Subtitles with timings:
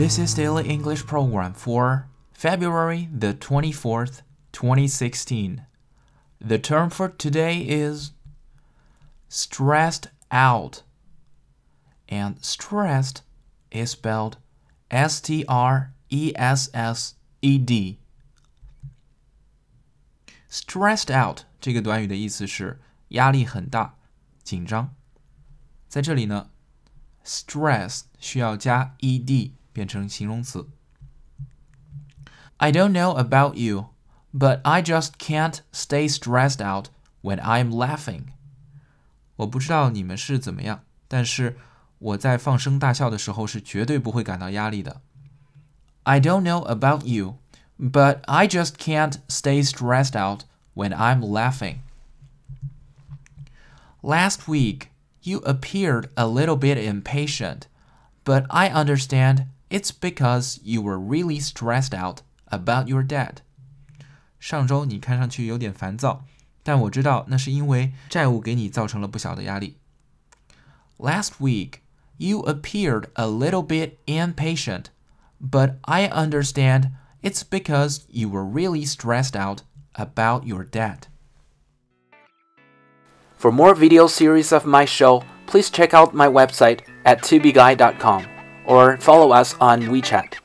[0.00, 5.62] This is Daily English Program for February the 24th, 2016.
[6.40, 8.12] The term for today is
[9.28, 10.82] stressed out.
[12.08, 13.22] And stressed
[13.70, 14.36] is spelled
[14.90, 17.98] S T R E S S E D.
[20.48, 23.96] Stressed out 这个短语的意思是压力很大、
[24.44, 24.94] 紧张。
[25.88, 26.50] 在这里呢，
[27.24, 30.68] stress 需要加 ed 变成形容词。
[32.58, 33.90] I don't know about you,
[34.32, 36.88] but I just can't stay stressed out
[37.22, 38.28] when I'm laughing.
[39.36, 41.58] 我不知道你们是怎么样，但是
[41.98, 45.02] 我在放声大笑的时候是绝对不会感到压力的。
[46.04, 47.38] I don't know about you,
[47.78, 50.44] but I just can't stay stressed out
[50.74, 51.80] when I'm laughing.
[54.02, 54.88] Last week,
[55.22, 57.62] you appeared a little bit impatient,
[58.24, 63.38] but I understand it's because you were really stressed out about your debt.
[64.38, 66.24] 上周你看上去有点烦躁，
[66.62, 69.78] 但我知道那是因为债务给你造成了不小的压力。
[70.98, 71.80] Last week,
[72.16, 74.86] you appeared a little bit impatient,
[75.40, 79.62] but I understand it's because you were really stressed out
[79.94, 81.08] about your debt.
[83.36, 88.29] For more video series of my show, please check out my website at tubeguy.com
[88.65, 90.35] or follow us on WeChat.